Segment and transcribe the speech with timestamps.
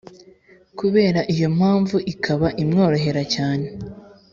[0.79, 3.67] kubera iyo mpamvu ikaba imworohera cyane.